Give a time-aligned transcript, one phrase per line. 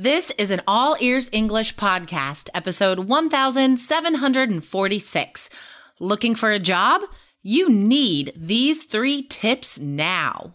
[0.00, 5.50] This is an All Ears English podcast, episode 1746.
[5.98, 7.02] Looking for a job?
[7.42, 10.54] You need these three tips now.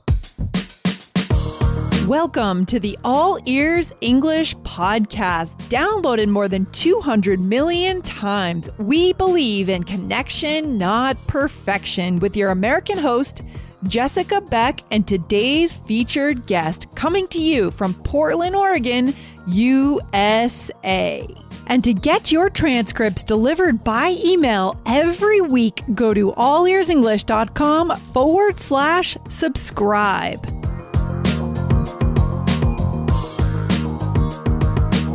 [2.07, 8.69] Welcome to the All Ears English podcast, downloaded more than 200 million times.
[8.77, 13.41] We believe in connection, not perfection, with your American host,
[13.87, 19.15] Jessica Beck, and today's featured guest coming to you from Portland, Oregon,
[19.47, 21.27] USA.
[21.67, 29.17] And to get your transcripts delivered by email every week, go to allearsenglish.com forward slash
[29.29, 30.45] subscribe.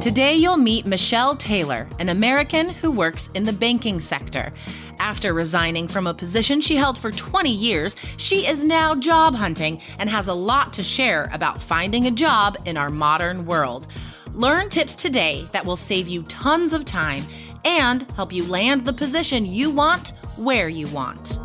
[0.01, 4.55] Today, you'll meet Michelle Taylor, an American who works in the banking sector.
[5.01, 9.83] After resigning from a position she held for 20 years, she is now job hunting
[9.99, 13.87] and has a lot to share about finding a job in our modern world.
[14.39, 17.27] Learn tips today that will save you tons of time
[17.65, 21.41] and help you land the position you want where you want.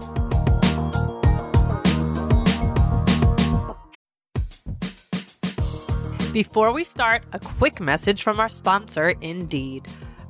[6.31, 9.88] Before we start, a quick message from our sponsor, Indeed.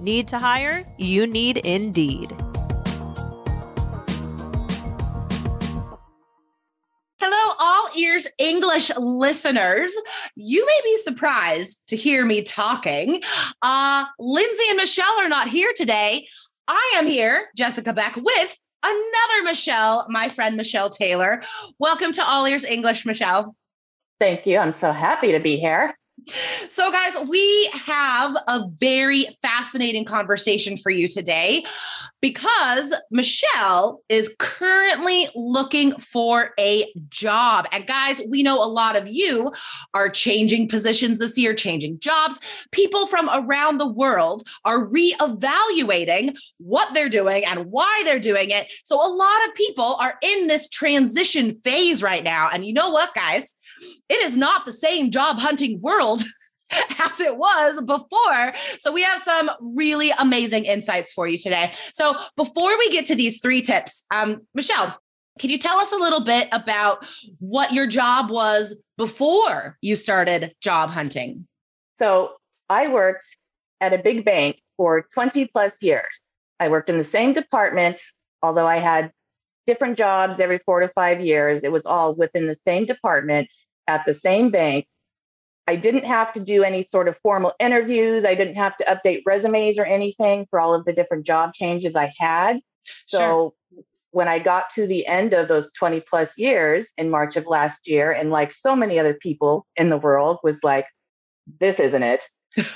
[0.00, 0.86] Need to hire?
[0.96, 2.30] You need Indeed.
[7.20, 9.92] Hello, all ears English listeners.
[10.36, 13.22] You may be surprised to hear me talking.
[13.60, 16.28] Uh, Lindsay and Michelle are not here today.
[16.68, 21.42] I am here, Jessica Beck, with another Michelle, my friend Michelle Taylor.
[21.80, 23.56] Welcome to All Ears English, Michelle.
[24.20, 24.58] Thank you.
[24.58, 25.98] I'm so happy to be here.
[26.68, 31.64] So, guys, we have a very fascinating conversation for you today
[32.20, 37.66] because Michelle is currently looking for a job.
[37.72, 39.52] And, guys, we know a lot of you
[39.94, 42.38] are changing positions this year, changing jobs.
[42.72, 48.70] People from around the world are reevaluating what they're doing and why they're doing it.
[48.84, 52.48] So, a lot of people are in this transition phase right now.
[52.52, 53.56] And you know what, guys?
[54.08, 56.07] it is not the same job hunting world
[57.00, 58.52] as it was before.
[58.78, 61.72] So, we have some really amazing insights for you today.
[61.92, 64.98] So, before we get to these three tips, um, Michelle,
[65.38, 67.06] can you tell us a little bit about
[67.38, 71.46] what your job was before you started job hunting?
[71.98, 72.32] So,
[72.68, 73.24] I worked
[73.80, 76.22] at a big bank for 20 plus years.
[76.60, 78.00] I worked in the same department,
[78.42, 79.12] although I had
[79.66, 81.60] different jobs every four to five years.
[81.60, 83.48] It was all within the same department
[83.86, 84.86] at the same bank.
[85.68, 88.24] I didn't have to do any sort of formal interviews.
[88.24, 91.94] I didn't have to update resumes or anything for all of the different job changes
[91.94, 92.60] I had.
[93.06, 93.84] So sure.
[94.12, 97.86] when I got to the end of those 20 plus years in March of last
[97.86, 100.86] year, and like so many other people in the world, was like,
[101.60, 102.24] this isn't it.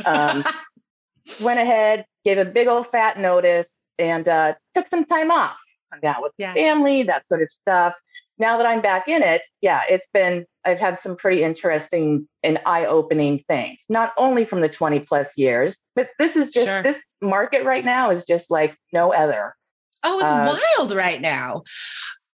[0.05, 0.45] Um,
[1.41, 5.57] went ahead, gave a big old fat notice, and uh, took some time off,
[5.91, 6.53] hung out with yeah.
[6.53, 7.95] family, that sort of stuff
[8.43, 12.59] now that I'm back in it, yeah, it's been, I've had some pretty interesting and
[12.67, 16.83] eye opening things, not only from the 20 plus years, but this is just, sure.
[16.83, 19.55] this market right now is just like no other.
[20.05, 21.63] Oh, it's uh, wild right now.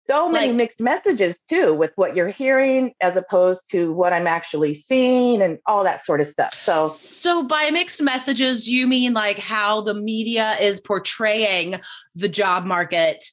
[0.08, 4.28] So many like, mixed messages too, with what you're hearing as opposed to what I'm
[4.28, 6.62] actually seeing and all that sort of stuff.
[6.64, 11.80] So, so by mixed messages, do you mean like how the media is portraying
[12.14, 13.26] the job market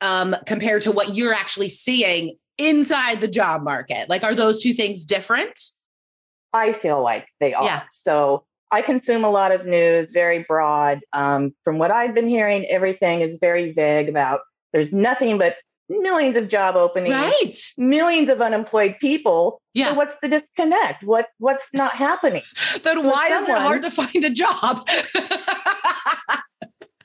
[0.00, 4.08] um, compared to what you're actually seeing inside the job market?
[4.08, 5.58] Like, are those two things different?
[6.52, 7.64] I feel like they are.
[7.64, 7.82] Yeah.
[7.92, 11.00] So I consume a lot of news, very broad.
[11.12, 14.40] Um, from what I've been hearing, everything is very vague about
[14.72, 15.56] there's nothing but
[15.88, 17.54] millions of job openings, right.
[17.76, 19.60] millions of unemployed people.
[19.74, 19.88] Yeah.
[19.88, 21.02] So what's the disconnect?
[21.02, 22.42] What what's not happening?
[22.82, 24.88] then why someone, is it hard to find a job?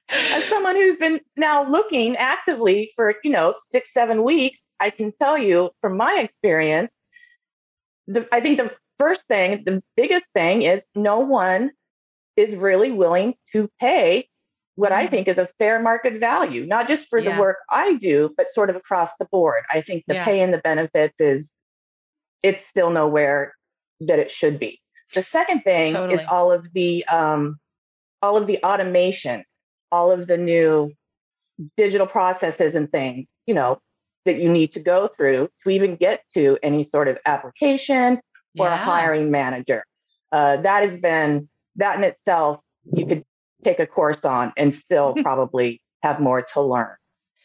[0.10, 5.12] as someone who's been now looking actively for, you know, six, seven weeks, I can
[5.19, 6.92] tell you from my experience,
[8.07, 11.72] the, I think the first thing, the biggest thing is no one
[12.36, 14.28] is really willing to pay
[14.75, 15.12] what I mm-hmm.
[15.12, 17.34] think is a fair market value, not just for yeah.
[17.34, 19.63] the work I do, but sort of across the board.
[19.72, 20.25] I think the yeah.
[20.25, 21.54] pay and the benefits is
[22.44, 23.56] it's still nowhere
[24.02, 24.81] that it should be.
[25.13, 26.16] The second thing totally.
[26.16, 27.57] is all of the um,
[28.22, 29.46] all of the automation,
[29.95, 30.92] all of the new
[31.77, 33.80] digital processes and things, you know,
[34.25, 38.19] that you need to go through to even get to any sort of application
[38.59, 38.74] or yeah.
[38.74, 39.86] a hiring manager.
[40.33, 41.47] Uh, that has been
[41.77, 42.59] that in itself.
[42.92, 43.24] You could
[43.63, 46.95] take a course on and still probably have more to learn.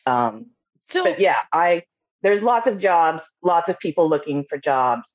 [0.06, 0.46] Um,
[0.82, 1.84] so, but yeah, I
[2.22, 5.14] there's lots of jobs, lots of people looking for jobs,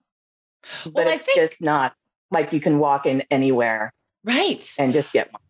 [0.86, 1.94] but well, it's think, just not
[2.32, 3.92] like you can walk in anywhere,
[4.24, 5.42] right, and just get one.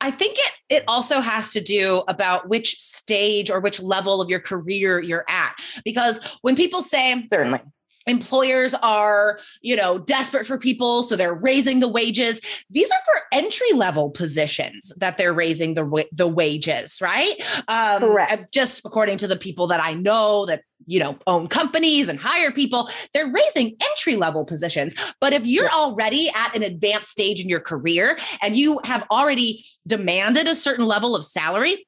[0.00, 4.28] I think it it also has to do about which stage or which level of
[4.28, 5.54] your career you're at.
[5.84, 7.60] Because when people say certainly
[8.06, 12.40] employers are you know desperate for people so they're raising the wages.
[12.70, 17.34] These are for entry level positions that they're raising the the wages right?
[17.68, 18.52] Um Correct.
[18.52, 22.52] just according to the people that i know that you know own companies and hire
[22.52, 24.94] people they're raising entry level positions.
[25.20, 29.64] But if you're already at an advanced stage in your career and you have already
[29.86, 31.86] demanded a certain level of salary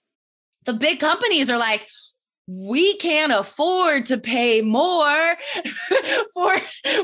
[0.67, 1.87] the big companies are like
[2.47, 5.37] we can't afford to pay more
[6.35, 6.57] for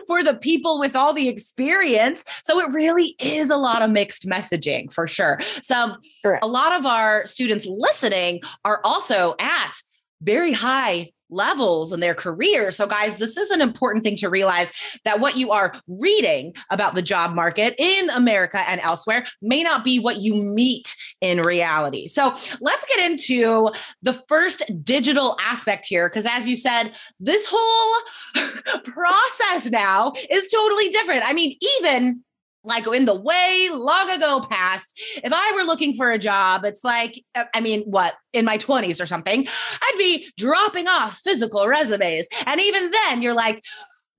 [0.06, 4.28] for the people with all the experience so it really is a lot of mixed
[4.28, 5.94] messaging for sure so
[6.24, 6.44] Correct.
[6.44, 9.72] a lot of our students listening are also at
[10.20, 12.70] very high levels in their career.
[12.70, 14.72] So, guys, this is an important thing to realize
[15.04, 19.84] that what you are reading about the job market in America and elsewhere may not
[19.84, 22.06] be what you meet in reality.
[22.06, 23.70] So, let's get into
[24.02, 26.08] the first digital aspect here.
[26.08, 28.02] Because, as you said, this whole
[28.84, 31.22] process now is totally different.
[31.24, 32.22] I mean, even
[32.64, 36.84] like in the way long ago past, if I were looking for a job, it's
[36.84, 39.46] like, uh, I mean, what, in my 20s or something,
[39.80, 42.26] I'd be dropping off physical resumes.
[42.46, 43.62] And even then, you're like,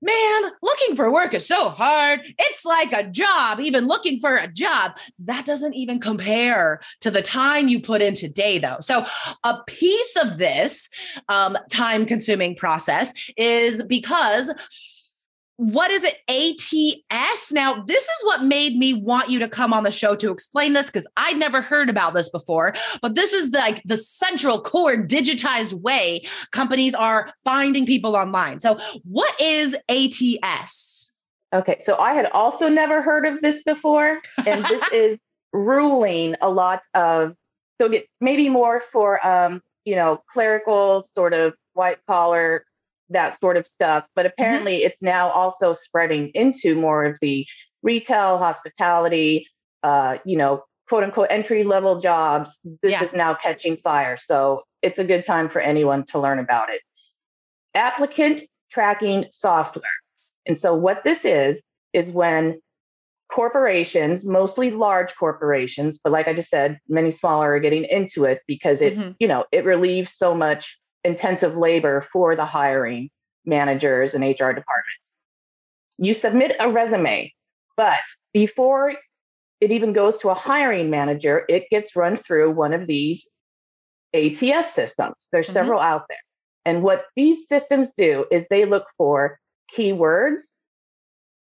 [0.04, 2.20] man, looking for work is so hard.
[2.38, 4.98] It's like a job, even looking for a job.
[5.20, 8.76] That doesn't even compare to the time you put in today, though.
[8.80, 9.06] So,
[9.44, 10.88] a piece of this
[11.28, 14.52] um, time consuming process is because
[15.56, 16.16] what is it?
[16.28, 20.30] Ats now this is what made me want you to come on the show to
[20.30, 24.60] explain this because i'd never heard about this before but this is like the central
[24.60, 28.60] core digitized way companies are finding people online.
[28.60, 31.12] So what is ats
[31.52, 35.18] okay so i had also never heard of this before and this is
[35.52, 37.34] ruling a lot of
[37.80, 42.64] so get maybe more for um you know clerical sort of white collar
[43.14, 44.04] that sort of stuff.
[44.14, 44.32] But mm-hmm.
[44.38, 44.86] apparently, mm-hmm.
[44.86, 47.46] it's now also spreading into more of the
[47.82, 49.48] retail, hospitality,
[49.82, 52.58] uh, you know, quote unquote entry level jobs.
[52.82, 53.02] This yeah.
[53.02, 54.16] is now catching fire.
[54.16, 56.82] So it's a good time for anyone to learn about it.
[57.74, 59.84] Applicant tracking software.
[60.46, 61.62] And so, what this is,
[61.92, 62.60] is when
[63.28, 68.42] corporations, mostly large corporations, but like I just said, many smaller are getting into it
[68.46, 69.12] because it, mm-hmm.
[69.18, 73.10] you know, it relieves so much intensive labor for the hiring
[73.44, 75.12] managers and HR departments.
[75.98, 77.32] You submit a resume,
[77.76, 78.02] but
[78.32, 78.94] before
[79.60, 83.28] it even goes to a hiring manager, it gets run through one of these
[84.12, 85.28] ATS systems.
[85.30, 85.54] There's mm-hmm.
[85.54, 86.18] several out there.
[86.64, 89.38] And what these systems do is they look for
[89.74, 90.42] keywords,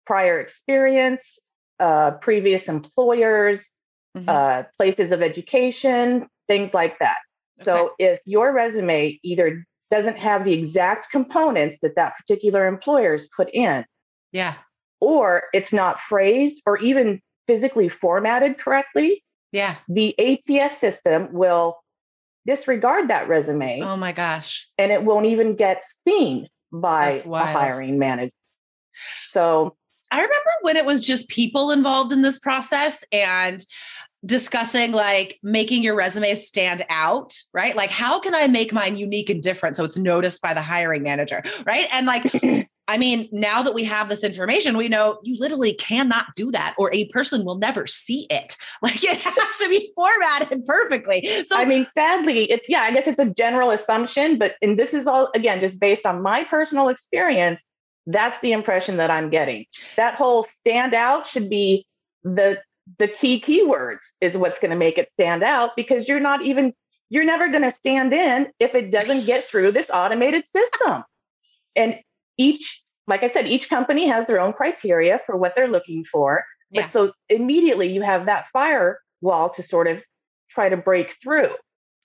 [0.04, 1.38] prior experience,
[1.78, 3.68] uh, previous employers,
[4.16, 4.28] mm-hmm.
[4.28, 7.16] uh, places of education, things like that.
[7.60, 13.50] So if your resume either doesn't have the exact components that that particular employer's put
[13.52, 13.84] in,
[14.32, 14.54] yeah,
[15.00, 21.76] or it's not phrased or even physically formatted correctly, yeah, the ATS system will
[22.46, 23.80] disregard that resume.
[23.82, 24.68] Oh my gosh.
[24.78, 28.32] And it won't even get seen by a hiring manager.
[29.28, 29.76] So
[30.10, 33.64] I remember when it was just people involved in this process and
[34.24, 37.74] discussing like making your resume stand out, right?
[37.74, 41.02] Like, how can I make mine unique and different so it's noticed by the hiring
[41.02, 41.86] manager, right?
[41.92, 42.32] And like,
[42.88, 46.74] I mean, now that we have this information, we know you literally cannot do that,
[46.76, 48.56] or a person will never see it.
[48.82, 51.24] Like, it has to be formatted perfectly.
[51.46, 54.92] So, I mean, sadly, it's yeah, I guess it's a general assumption, but and this
[54.92, 57.62] is all again just based on my personal experience.
[58.08, 59.66] That's the impression that I'm getting.
[59.96, 61.86] That whole stand out should be
[62.24, 62.58] the
[62.98, 66.72] the key keywords is what's going to make it stand out because you're not even
[67.10, 71.04] you're never going to stand in if it doesn't get through this automated system.
[71.76, 71.98] And
[72.38, 76.42] each, like I said, each company has their own criteria for what they're looking for.
[76.70, 76.86] But yeah.
[76.86, 80.02] so immediately you have that firewall to sort of
[80.48, 81.50] try to break through.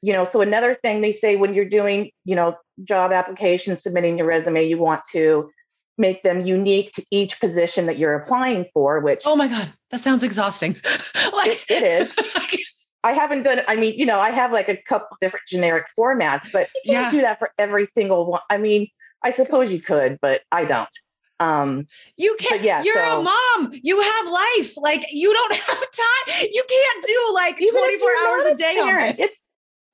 [0.02, 4.18] You know, so another thing they say when you're doing, you know, job application, submitting
[4.18, 5.50] your resume, you want to
[5.98, 10.02] make them unique to each position that you're applying for, which Oh my God, that
[10.02, 10.74] sounds exhausting.
[11.34, 12.64] like it, it is.
[13.04, 16.52] I haven't done I mean, you know, I have like a couple different generic formats,
[16.52, 17.20] but you can't yeah.
[17.20, 18.42] do that for every single one.
[18.50, 18.88] I mean,
[19.24, 20.90] I suppose you could, but I don't.
[21.40, 21.88] Um,
[22.18, 24.76] you can't, yeah, you're so, a mom, you have life.
[24.78, 26.48] Like you don't have time.
[26.52, 29.20] You can't do like 24 hours a day parent, on this.
[29.20, 29.38] It's,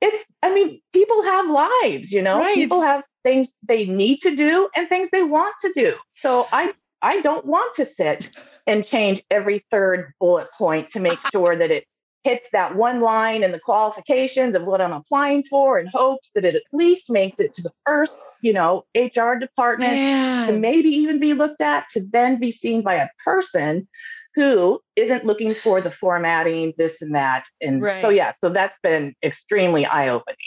[0.01, 2.55] it's, I mean, people have lives, you know, right.
[2.55, 5.95] people have things they need to do and things they want to do.
[6.09, 8.29] So I, I don't want to sit
[8.67, 11.85] and change every third bullet point to make sure that it
[12.23, 16.45] hits that one line in the qualifications of what I'm applying for and hopes that
[16.45, 20.47] it at least makes it to the first, you know, HR department Man.
[20.47, 23.87] to maybe even be looked at to then be seen by a person
[24.35, 27.45] who isn't looking for the formatting, this and that.
[27.61, 28.01] And right.
[28.01, 30.37] so, yeah, so that's been extremely eye opening.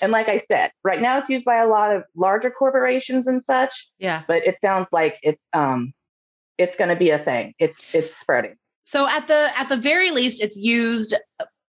[0.00, 3.42] And like I said, right now it's used by a lot of larger corporations and
[3.42, 3.88] such.
[3.98, 4.22] Yeah.
[4.26, 5.92] But it sounds like it's, um,
[6.58, 7.54] it's going to be a thing.
[7.58, 8.56] It's it's spreading.
[8.84, 11.14] So at the at the very least, it's used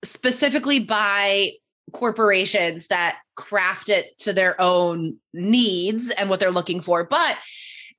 [0.03, 1.51] specifically by
[1.93, 7.03] corporations that craft it to their own needs and what they're looking for.
[7.03, 7.37] But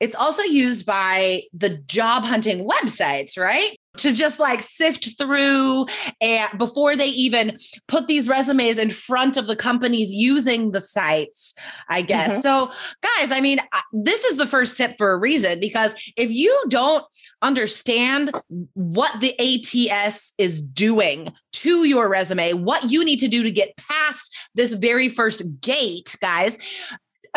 [0.01, 3.77] it's also used by the job hunting websites, right?
[3.99, 5.87] To just like sift through
[6.21, 11.55] and before they even put these resumes in front of the companies using the sites,
[11.89, 12.31] I guess.
[12.31, 12.41] Mm-hmm.
[12.41, 13.61] So, guys, I mean,
[13.93, 17.05] this is the first tip for a reason because if you don't
[17.43, 18.31] understand
[18.75, 23.77] what the ATS is doing to your resume, what you need to do to get
[23.77, 26.59] past this very first gate, guys,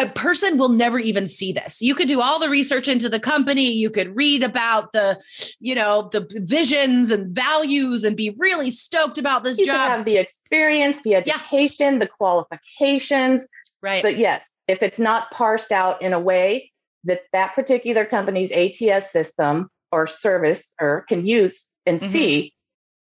[0.02, 1.82] a person will never even see this.
[1.82, 5.22] You could do all the research into the company, you could read about the,
[5.60, 9.90] you know, the visions and values and be really stoked about this you job.
[9.90, 12.00] have the experience, the education, yeah.
[12.00, 13.46] the qualifications.
[13.82, 14.02] Right.
[14.02, 16.72] But yes, if it's not parsed out in a way
[17.04, 22.12] that that particular company's ATS system or service or can use and mm-hmm.
[22.12, 22.54] see,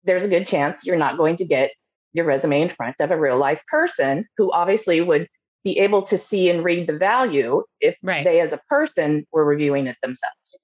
[0.05, 1.73] there's a good chance you're not going to get
[2.13, 5.29] your resume in front of a real life person who obviously would
[5.65, 8.23] be able to see and read the value if right.
[8.23, 10.59] they as a person were reviewing it themselves.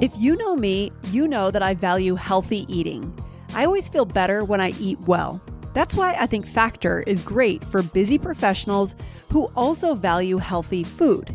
[0.00, 3.18] If you know me, you know that I value healthy eating.
[3.54, 5.40] I always feel better when I eat well.
[5.72, 8.94] That's why I think Factor is great for busy professionals
[9.30, 11.34] who also value healthy food.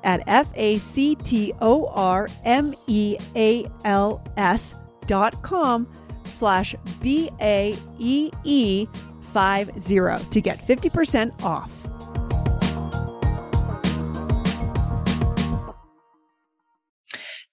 [0.05, 4.75] at F A C T O R M E A L S
[5.07, 5.87] dot com
[6.25, 8.87] slash B A E E
[9.33, 11.73] 50 to get 50% off.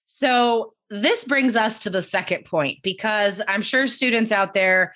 [0.04, 4.94] So, this brings us to the second point because I'm sure students out there,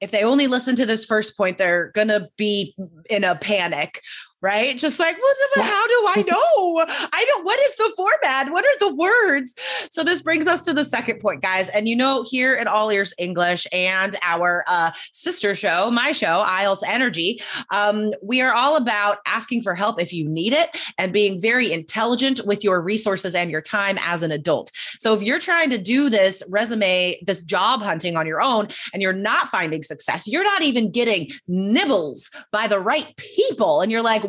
[0.00, 2.74] if they only listen to this first point, they're going to be
[3.10, 4.00] in a panic
[4.42, 4.76] right?
[4.76, 6.84] Just like, well, how do I know?
[7.12, 8.52] I don't, what is the format?
[8.52, 9.54] What are the words?
[9.90, 11.68] So this brings us to the second point, guys.
[11.68, 16.44] And you know, here at All Ears English and our uh, sister show, my show,
[16.44, 21.12] IELTS Energy, um, we are all about asking for help if you need it and
[21.12, 24.72] being very intelligent with your resources and your time as an adult.
[24.98, 29.00] So if you're trying to do this resume, this job hunting on your own, and
[29.00, 34.02] you're not finding success, you're not even getting nibbles by the right people, and you're
[34.02, 34.24] like,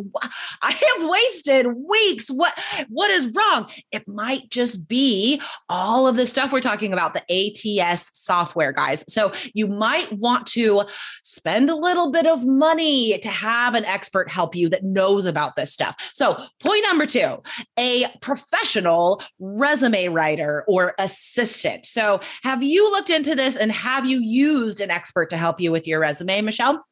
[0.62, 2.30] I have wasted weeks.
[2.30, 2.58] What
[2.90, 3.70] what is wrong?
[3.92, 9.04] It might just be all of the stuff we're talking about, the ATS software, guys.
[9.08, 10.84] So you might want to
[11.24, 15.56] spend a little bit of money to have an expert help you that knows about
[15.56, 15.96] this stuff.
[16.14, 17.42] So point number two,
[17.78, 21.86] a professional resume writer or assistant.
[21.86, 25.72] So have you looked into this and have you used an expert to help you
[25.72, 26.84] with your resume, Michelle?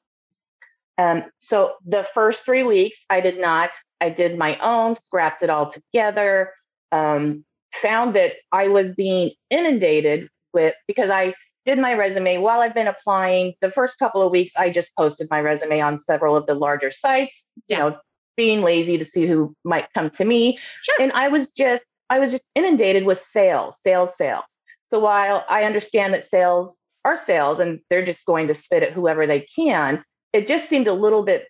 [0.97, 3.71] Um, so the first three weeks, I did not.
[3.99, 6.53] I did my own, scrapped it all together.
[6.91, 11.33] Um, found that I was being inundated with because I
[11.63, 13.53] did my resume while I've been applying.
[13.61, 16.91] The first couple of weeks, I just posted my resume on several of the larger
[16.91, 17.47] sites.
[17.67, 17.97] You know,
[18.35, 20.57] being lazy to see who might come to me.
[20.83, 20.95] Sure.
[20.99, 24.57] And I was just I was just inundated with sales, sales, sales.
[24.85, 28.91] So while I understand that sales are sales and they're just going to spit at
[28.91, 31.47] whoever they can, it just seemed a little bit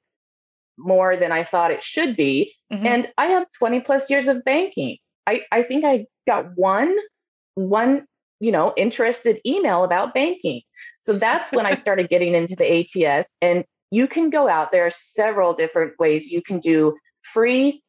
[0.77, 2.53] more than I thought it should be.
[2.71, 2.85] Mm-hmm.
[2.85, 4.97] And I have 20 plus years of banking.
[5.27, 6.95] I, I think I got one,
[7.55, 8.05] one,
[8.39, 10.61] you know, interested email about banking.
[11.00, 13.27] So that's when I started getting into the ATS.
[13.41, 17.83] And you can go out, there are several different ways you can do free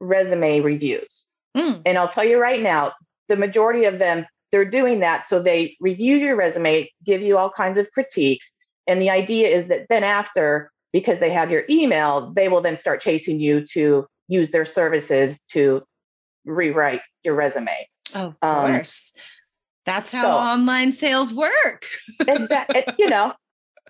[0.00, 1.26] resume reviews.
[1.56, 1.82] Mm.
[1.86, 2.92] And I'll tell you right now,
[3.28, 5.28] the majority of them, they're doing that.
[5.28, 8.52] So they review your resume, give you all kinds of critiques,
[8.86, 12.78] and the idea is that then after, because they have your email, they will then
[12.78, 15.82] start chasing you to use their services to
[16.44, 17.88] rewrite your resume.
[18.14, 19.12] Of um, course.
[19.86, 21.86] That's how so, online sales work.
[22.26, 22.84] exactly.
[22.98, 23.32] You know,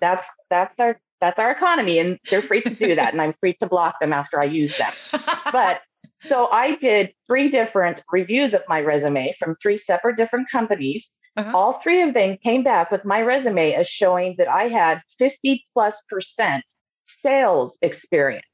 [0.01, 3.53] that's that's our that's our economy and they're free to do that and I'm free
[3.55, 4.91] to block them after I use them.
[5.51, 5.81] But
[6.23, 11.51] so I did three different reviews of my resume from three separate different companies uh-huh.
[11.57, 15.63] All three of them came back with my resume as showing that I had 50
[15.73, 16.63] plus percent
[17.05, 18.45] sales experience.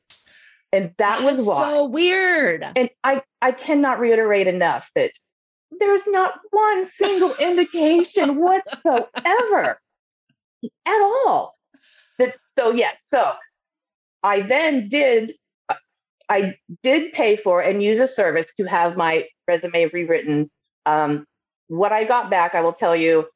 [0.74, 1.58] And that, that was why.
[1.58, 2.66] So weird.
[2.76, 5.12] And I, I cannot reiterate enough that
[5.80, 9.80] there's not one single indication whatsoever
[10.86, 11.56] at all.
[12.18, 13.34] That so yes, so
[14.24, 15.34] I then did
[16.32, 20.50] I did pay for and use a service to have my resume rewritten
[20.86, 21.26] um,
[21.68, 23.28] what I got back, I will tell you,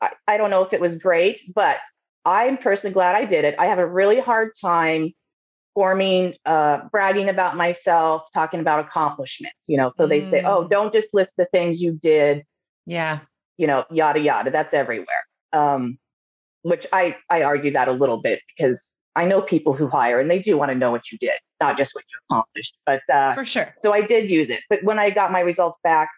[0.00, 1.78] I, I don't know if it was great, but
[2.24, 3.54] I'm personally glad I did it.
[3.58, 5.12] I have a really hard time
[5.74, 9.88] forming, uh, bragging about myself, talking about accomplishments, you know.
[9.90, 10.08] So mm.
[10.08, 10.70] they say, oh, mm.
[10.70, 12.44] don't just list the things you did.
[12.86, 13.20] Yeah.
[13.58, 14.50] You know, yada, yada.
[14.50, 15.24] That's everywhere.
[15.52, 15.98] Um,
[16.62, 20.30] which I, I argue that a little bit because I know people who hire and
[20.30, 22.76] they do want to know what you did, not just what you accomplished.
[22.84, 23.74] But uh, for sure.
[23.82, 24.62] So I did use it.
[24.68, 26.08] But when I got my results back,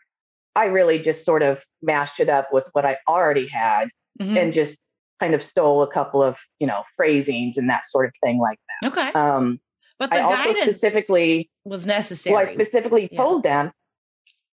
[0.54, 3.88] I really just sort of mashed it up with what I already had
[4.20, 4.36] mm-hmm.
[4.36, 4.76] and just
[5.20, 8.58] kind of stole a couple of, you know, phrasings and that sort of thing like
[8.68, 8.88] that.
[8.88, 9.12] Okay.
[9.12, 9.60] Um,
[9.98, 12.34] but the I guidance specifically was necessary.
[12.34, 13.16] Well, I specifically yeah.
[13.16, 13.72] told them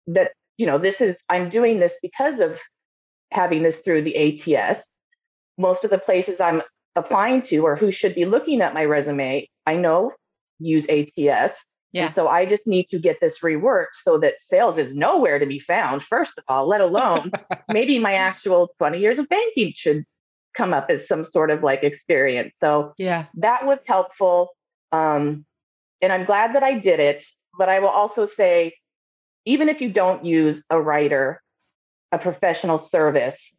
[0.06, 2.58] that, you know, this is, I'm doing this because of
[3.32, 4.90] having this through the ATS.
[5.58, 6.62] Most of the places I'm
[6.94, 10.12] applying to or who should be looking at my resume, I know
[10.58, 11.64] use ATS.
[11.92, 12.04] Yeah.
[12.04, 15.46] And so I just need to get this reworked so that sales is nowhere to
[15.46, 17.30] be found, first of all, let alone
[17.72, 20.04] maybe my actual 20 years of banking should
[20.54, 22.54] come up as some sort of like experience.
[22.56, 24.50] So yeah, that was helpful.
[24.92, 25.44] Um,
[26.02, 27.24] and I'm glad that I did it.
[27.58, 28.74] But I will also say,
[29.46, 31.42] even if you don't use a writer,
[32.12, 33.54] a professional service,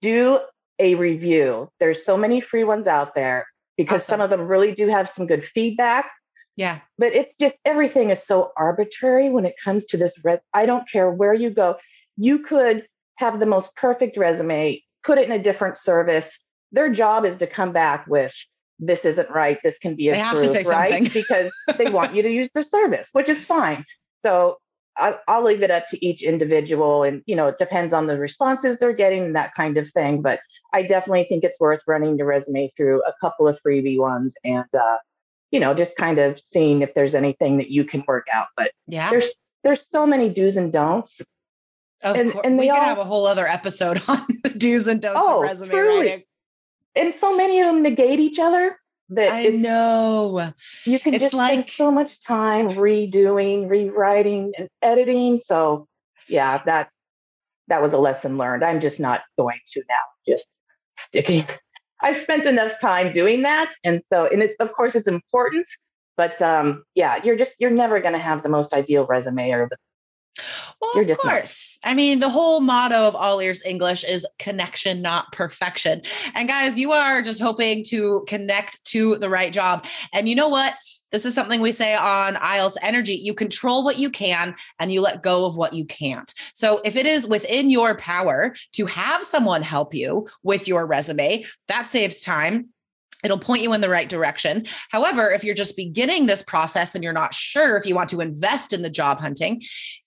[0.00, 0.38] do
[0.78, 1.68] a review.
[1.78, 4.14] There's so many free ones out there because awesome.
[4.14, 6.10] some of them really do have some good feedback
[6.56, 6.80] yeah.
[6.98, 10.12] But it's just everything is so arbitrary when it comes to this.
[10.24, 11.76] Res- I don't care where you go.
[12.16, 12.86] You could
[13.16, 16.38] have the most perfect resume, put it in a different service.
[16.72, 18.34] Their job is to come back with
[18.78, 19.58] this isn't right.
[19.62, 21.12] This can be improved, right?
[21.12, 23.84] because they want you to use their service, which is fine.
[24.22, 24.58] So
[24.96, 28.18] I, will leave it up to each individual, and you know it depends on the
[28.18, 30.20] responses they're getting and that kind of thing.
[30.20, 30.40] But
[30.74, 34.66] I definitely think it's worth running your resume through a couple of freebie ones and
[34.74, 34.98] uh,
[35.52, 38.46] you know, just kind of seeing if there's anything that you can work out.
[38.56, 41.20] But yeah, there's there's so many do's and don'ts.
[42.02, 45.00] Of and, course, and we all, have a whole other episode on the do's and
[45.00, 45.96] don'ts oh, of resume truly.
[45.98, 46.24] writing.
[46.96, 48.76] And so many of them negate each other.
[49.10, 50.54] That I know
[50.86, 55.36] you can it's just like, spend so much time redoing, rewriting, and editing.
[55.36, 55.86] So
[56.28, 56.94] yeah, that's
[57.68, 58.64] that was a lesson learned.
[58.64, 59.96] I'm just not going to now.
[60.26, 60.48] Just
[60.98, 61.46] sticking
[62.02, 63.72] I've spent enough time doing that.
[63.84, 65.68] And so, and it's, of course, it's important,
[66.16, 69.68] but um, yeah, you're just, you're never going to have the most ideal resume or
[69.68, 69.76] the
[70.80, 71.78] well, You're of course.
[71.84, 71.90] Not.
[71.90, 76.02] I mean, the whole motto of All Ears English is connection, not perfection.
[76.34, 79.86] And guys, you are just hoping to connect to the right job.
[80.12, 80.74] And you know what?
[81.12, 83.14] This is something we say on IELTS Energy.
[83.14, 86.32] You control what you can and you let go of what you can't.
[86.54, 91.44] So if it is within your power to have someone help you with your resume,
[91.68, 92.68] that saves time
[93.22, 94.66] It'll point you in the right direction.
[94.88, 98.20] However, if you're just beginning this process and you're not sure if you want to
[98.20, 99.62] invest in the job hunting,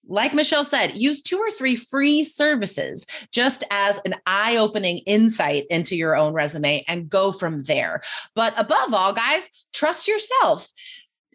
[0.08, 5.65] like Michelle said, use two or three free services just as an eye opening insight
[5.69, 8.01] into your own resume and go from there.
[8.36, 10.71] But above all, guys, trust yourself.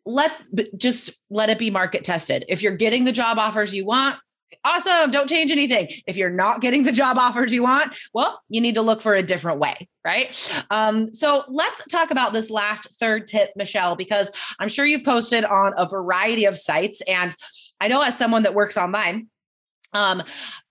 [0.07, 0.33] Let
[0.77, 2.45] just let it be market tested.
[2.49, 4.16] If you're getting the job offers you want,
[4.64, 5.10] awesome.
[5.10, 5.88] Don't change anything.
[6.06, 9.14] If you're not getting the job offers you want, well, you need to look for
[9.14, 10.52] a different way, right?
[10.70, 15.44] Um, so let's talk about this last third tip, Michelle, because I'm sure you've posted
[15.44, 17.00] on a variety of sites.
[17.02, 17.34] And
[17.80, 19.28] I know as someone that works online,
[19.92, 20.22] um,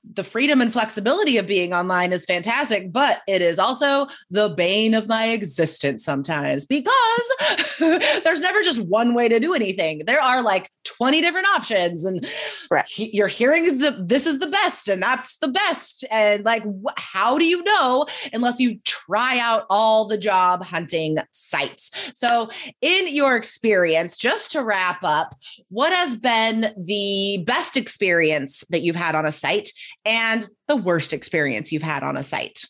[0.04, 4.94] the freedom and flexibility of being online is fantastic, but it is also the bane
[4.94, 10.04] of my existence sometimes because there's never just one way to do anything.
[10.06, 12.28] There are like 20 different options, and
[12.72, 12.88] right.
[12.88, 16.06] he, you're hearing the, this is the best, and that's the best.
[16.12, 21.18] And like, wh- how do you know unless you try out all the job hunting
[21.32, 22.12] sites?
[22.16, 22.50] So,
[22.82, 25.36] in your experience, just to wrap up,
[25.70, 29.72] what has been the best experience that you've had on a site?
[30.06, 32.66] And the worst experience you've had on a site.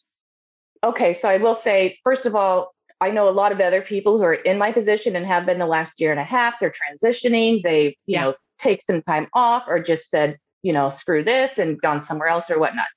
[0.84, 4.18] Okay, so I will say, first of all, I know a lot of other people
[4.18, 6.60] who are in my position and have been the last year and a half.
[6.60, 7.64] They're transitioning.
[7.64, 8.22] They, you yeah.
[8.22, 12.28] know, take some time off or just said, you know, screw this and gone somewhere
[12.28, 12.88] else or whatnot.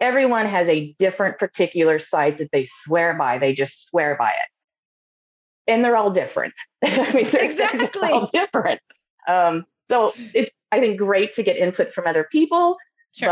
[0.00, 3.38] Everyone has a different particular site that they swear by.
[3.38, 5.70] They just swear by it.
[5.70, 6.54] And they're all different.
[6.84, 8.80] I mean, they're, exactly they're all different.
[9.28, 12.76] Um, so it's, I think, great to get input from other people.
[13.14, 13.28] Sure.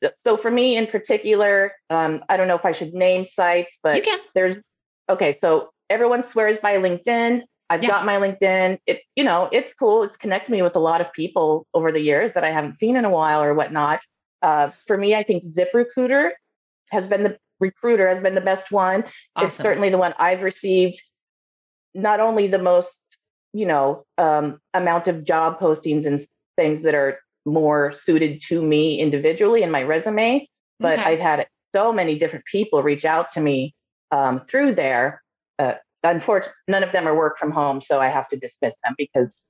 [0.00, 3.78] But so for me in particular, um, I don't know if I should name sites,
[3.82, 4.04] but
[4.34, 4.56] there's
[5.08, 5.36] okay.
[5.40, 7.42] So everyone swears by LinkedIn.
[7.68, 7.90] I've yeah.
[7.90, 8.78] got my LinkedIn.
[8.86, 10.02] It, you know, it's cool.
[10.02, 12.96] It's connected me with a lot of people over the years that I haven't seen
[12.96, 14.00] in a while or whatnot.
[14.42, 16.30] Uh, for me, I think ZipRecruiter
[16.90, 19.04] has been the recruiter has been the best one.
[19.36, 19.46] Awesome.
[19.46, 21.00] It's certainly the one I've received
[21.94, 23.00] not only the most,
[23.52, 26.24] you know, um, amount of job postings and
[26.56, 27.20] things that are
[27.52, 30.48] more suited to me individually in my resume.
[30.78, 31.12] But okay.
[31.12, 33.74] I've had so many different people reach out to me
[34.10, 35.22] um, through there.
[35.58, 38.94] Uh, unfortunately, none of them are work from home, so I have to dismiss them
[38.96, 39.44] because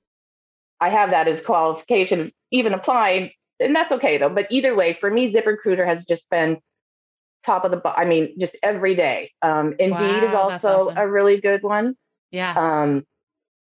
[0.79, 4.29] I have that as qualification, even applying, and that's okay though.
[4.29, 6.59] But either way, for me, ZipRecruiter has just been
[7.43, 7.81] top of the.
[7.87, 9.31] I mean, just every day.
[9.41, 10.97] Um, Indeed wow, is also awesome.
[10.97, 11.95] a really good one.
[12.31, 12.53] Yeah.
[12.55, 13.05] Um,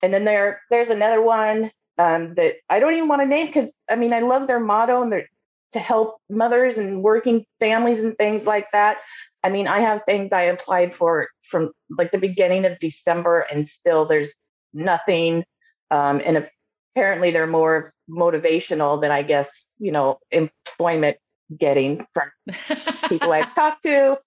[0.01, 3.71] and then there, there's another one um, that I don't even want to name because
[3.89, 5.29] I mean I love their motto and they're
[5.75, 8.99] to help mothers and working families and things like that.
[9.43, 13.67] I mean, I have things I applied for from like the beginning of December, and
[13.67, 14.33] still there's
[14.73, 15.43] nothing.
[15.91, 16.47] Um, and
[16.95, 21.17] apparently, they're more motivational than I guess you know employment
[21.57, 22.31] getting from
[23.09, 24.17] people I've talked to.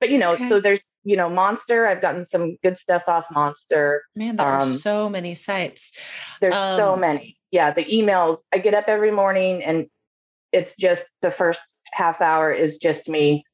[0.00, 0.48] But you know, okay.
[0.48, 1.86] so there's you know, Monster.
[1.86, 4.02] I've gotten some good stuff off Monster.
[4.14, 5.92] Man, there um, are so many sites.
[6.40, 7.36] There's um, so many.
[7.50, 8.38] Yeah, the emails.
[8.52, 9.86] I get up every morning and
[10.52, 11.60] it's just the first
[11.92, 13.44] half hour is just me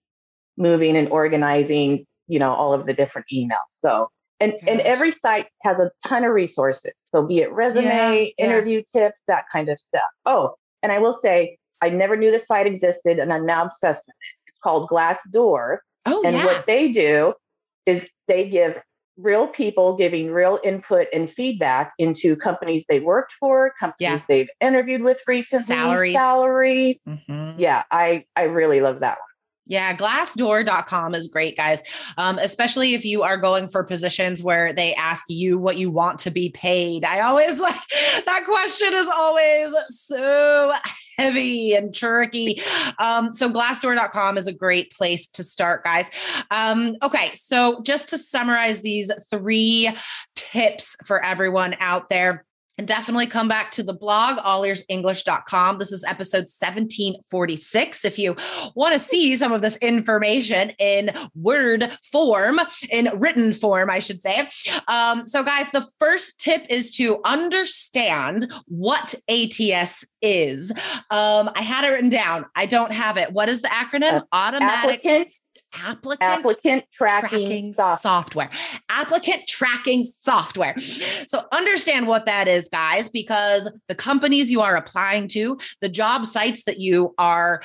[0.56, 3.70] moving and organizing, you know, all of the different emails.
[3.70, 4.08] So
[4.40, 4.62] and Gosh.
[4.68, 6.92] and every site has a ton of resources.
[7.12, 9.08] So be it resume, yeah, interview yeah.
[9.08, 10.02] tips, that kind of stuff.
[10.26, 14.02] Oh, and I will say I never knew the site existed and I'm now obsessed
[14.06, 14.48] with it.
[14.48, 15.78] It's called Glassdoor.
[16.06, 16.44] Oh, and yeah.
[16.44, 17.34] what they do
[17.86, 18.80] is they give
[19.16, 24.20] real people giving real input and feedback into companies they worked for, companies yeah.
[24.28, 26.14] they've interviewed with recently, salaries.
[26.14, 26.98] salaries.
[27.08, 27.58] Mm-hmm.
[27.58, 29.33] Yeah, I I really love that one.
[29.66, 31.82] Yeah, glassdoor.com is great, guys.
[32.18, 36.18] Um, especially if you are going for positions where they ask you what you want
[36.20, 37.04] to be paid.
[37.04, 37.74] I always like
[38.26, 40.74] that question is always so
[41.18, 42.60] heavy and tricky.
[42.98, 46.10] Um, so glassdoor.com is a great place to start, guys.
[46.50, 49.90] Um, okay, so just to summarize these three
[50.34, 52.44] tips for everyone out there.
[52.76, 55.78] And definitely come back to the blog, allearsenglish.com.
[55.78, 58.04] This is episode 1746.
[58.04, 58.34] If you
[58.74, 62.58] want to see some of this information in word form,
[62.90, 64.48] in written form, I should say.
[64.88, 70.72] Um, so, guys, the first tip is to understand what ATS is.
[71.10, 72.46] Um, I had it written down.
[72.56, 73.32] I don't have it.
[73.32, 74.14] What is the acronym?
[74.14, 75.04] Uh, Automatic.
[75.04, 75.32] Applicant
[75.74, 77.98] applicant, applicant tracking, tracking software.
[77.98, 78.50] software.
[78.88, 80.78] Applicant tracking software.
[81.26, 86.26] So understand what that is, guys, because the companies you are applying to, the job
[86.26, 87.62] sites that you are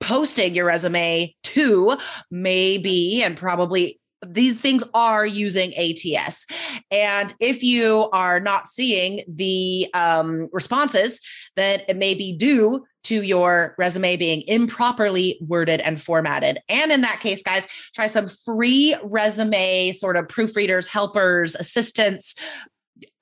[0.00, 1.96] posting your resume to
[2.30, 6.46] may be and probably these things are using ATS.
[6.90, 11.20] And if you are not seeing the um, responses,
[11.54, 16.58] then it may be due to your resume being improperly worded and formatted.
[16.68, 22.34] And in that case, guys, try some free resume sort of proofreaders, helpers, assistants,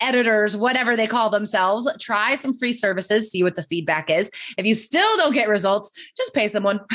[0.01, 1.89] editors, whatever they call themselves.
[2.01, 4.31] Try some free services, see what the feedback is.
[4.57, 6.81] If you still don't get results, just pay someone.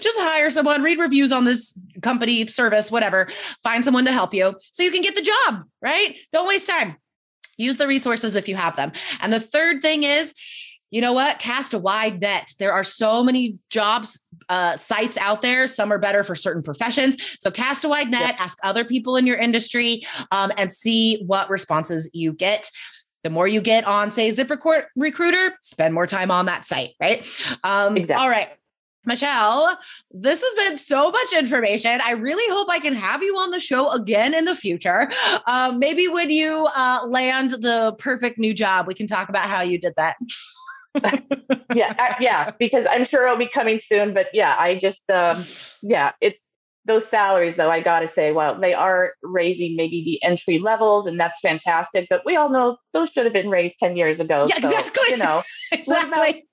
[0.00, 3.28] just hire someone, read reviews on this company, service, whatever.
[3.62, 6.16] Find someone to help you so you can get the job, right?
[6.32, 6.96] Don't waste time.
[7.58, 8.92] Use the resources if you have them.
[9.20, 10.34] And the third thing is,
[10.90, 11.38] you know what?
[11.38, 12.52] Cast a wide net.
[12.58, 14.18] There are so many jobs
[14.48, 15.66] uh, sites out there.
[15.66, 17.16] Some are better for certain professions.
[17.40, 18.40] So cast a wide net, yep.
[18.40, 22.70] ask other people in your industry, um, and see what responses you get.
[23.24, 27.26] The more you get on, say, ZipRecruiter, spend more time on that site, right?
[27.64, 28.22] Um, exactly.
[28.22, 28.50] All right.
[29.04, 29.78] Michelle,
[30.10, 32.00] this has been so much information.
[32.02, 35.08] I really hope I can have you on the show again in the future.
[35.46, 39.62] Um, maybe when you uh, land the perfect new job, we can talk about how
[39.62, 40.16] you did that.
[41.74, 44.14] yeah, I, yeah, because I'm sure it'll be coming soon.
[44.14, 45.44] But yeah, I just, um,
[45.82, 46.38] yeah, it's
[46.84, 47.70] those salaries though.
[47.70, 52.06] I got to say, well, they are raising maybe the entry levels, and that's fantastic.
[52.08, 54.46] But we all know those should have been raised ten years ago.
[54.48, 55.10] Yeah, so, exactly.
[55.10, 56.46] You know, exactly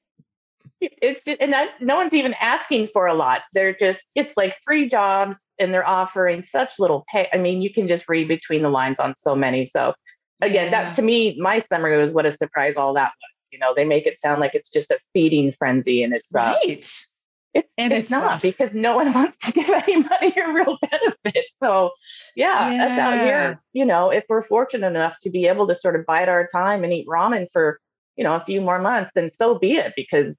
[1.01, 3.41] it's just, and I, no one's even asking for a lot.
[3.53, 7.27] They're just it's like three jobs, and they're offering such little pay.
[7.34, 9.65] I mean, you can just read between the lines on so many.
[9.65, 9.93] So
[10.41, 10.84] again, yeah.
[10.84, 13.33] that to me, my summary was what a surprise all that was.
[13.54, 16.39] You know, they make it sound like it's just a feeding frenzy, and it's uh,
[16.39, 16.58] right.
[16.68, 17.08] It's,
[17.54, 20.76] and it's, it's not, not, because no one wants to give any money a real
[20.82, 21.46] benefit.
[21.62, 21.92] So,
[22.36, 23.62] yeah, yeah, that's out here.
[23.74, 26.84] You know, if we're fortunate enough to be able to sort of bide our time
[26.84, 27.80] and eat ramen for,
[28.16, 29.94] you know, a few more months, then so be it.
[29.96, 30.36] Because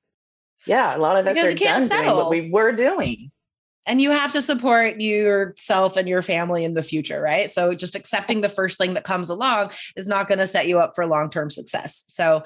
[0.66, 2.05] yeah, a lot of us because are done settle.
[2.05, 3.31] doing what we were doing.
[3.87, 7.50] And you have to support yourself and your family in the future, right?
[7.50, 10.79] So just accepting the first thing that comes along is not going to set you
[10.79, 12.03] up for long-term success.
[12.07, 12.44] So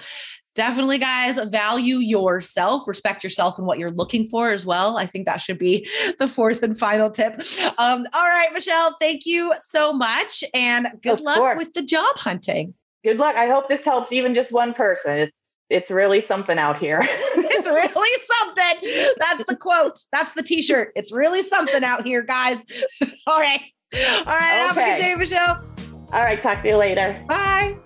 [0.59, 5.25] definitely guys value yourself respect yourself and what you're looking for as well i think
[5.25, 7.41] that should be the fourth and final tip
[7.79, 11.59] um, all right michelle thank you so much and good of luck course.
[11.59, 15.47] with the job hunting good luck i hope this helps even just one person it's
[15.71, 17.01] it's really something out here.
[17.07, 19.15] it's really something.
[19.19, 19.99] That's the quote.
[20.13, 20.93] That's the t-shirt.
[20.97, 22.57] It's really something out here, guys.
[23.27, 23.61] All right.
[23.95, 24.25] All right.
[24.25, 24.35] Okay.
[24.67, 25.63] Have a good day, Michelle.
[26.11, 26.41] All right.
[26.41, 27.23] Talk to you later.
[27.29, 27.77] Bye.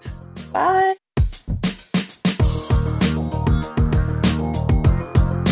[0.52, 0.94] Bye.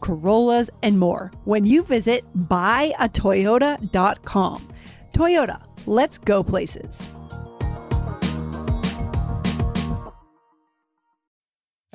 [0.00, 4.68] Corollas, and more when you visit buyatoyota.com.
[5.12, 7.00] Toyota, let's go places.